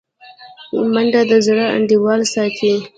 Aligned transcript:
منډه 0.93 1.21
د 1.29 1.33
زړه 1.47 1.65
انډول 1.75 2.19
ساتي 2.33 2.73